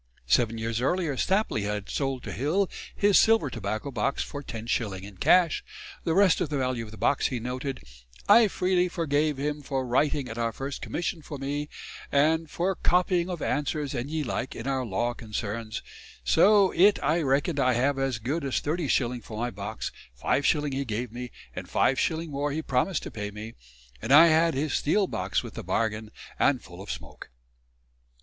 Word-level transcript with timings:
Seven 0.25 0.57
years 0.57 0.81
earlier 0.81 1.15
Stapley 1.15 1.61
had 1.61 1.87
sold 1.87 2.23
to 2.23 2.31
Hill 2.31 2.67
his 2.95 3.19
silver 3.19 3.51
tobacco 3.51 3.91
box 3.91 4.23
for 4.23 4.41
10s. 4.41 4.99
in 4.99 5.17
cash 5.17 5.63
the 6.05 6.15
rest 6.15 6.41
of 6.41 6.49
the 6.49 6.57
value 6.57 6.83
of 6.83 6.89
the 6.89 6.97
box, 6.97 7.27
he 7.27 7.39
noted, 7.39 7.81
"I 8.27 8.47
freely 8.47 8.87
forgave 8.87 9.37
him 9.37 9.61
for 9.61 9.85
writing 9.85 10.27
at 10.27 10.39
our 10.39 10.51
first 10.51 10.81
commission 10.81 11.21
for 11.21 11.37
me, 11.37 11.69
and 12.11 12.49
for 12.49 12.73
copying 12.73 13.29
of 13.29 13.43
answers 13.43 13.93
and 13.93 14.09
ye 14.09 14.23
like 14.23 14.55
in 14.55 14.65
our 14.65 14.83
law 14.83 15.13
concerns; 15.13 15.83
so 16.23 16.73
yt 16.73 16.97
I 17.03 17.21
reckon 17.21 17.59
I 17.59 17.73
have 17.73 17.99
as 17.99 18.17
good 18.17 18.43
as 18.43 18.59
30s. 18.59 19.21
for 19.23 19.37
my 19.37 19.51
box: 19.51 19.91
5s. 20.19 20.73
he 20.73 20.83
gave 20.83 21.11
me, 21.11 21.29
and 21.55 21.67
5s. 21.69 22.27
more 22.27 22.51
he 22.51 22.63
promised 22.63 23.03
to 23.03 23.11
pay 23.11 23.29
me... 23.29 23.53
and 24.01 24.11
I 24.11 24.29
had 24.29 24.55
his 24.55 24.73
steel 24.73 25.05
box 25.05 25.43
with 25.43 25.53
the 25.53 25.63
bargain, 25.63 26.09
and 26.39 26.59
full 26.59 26.81
of 26.81 26.89
smoake." 26.89 27.25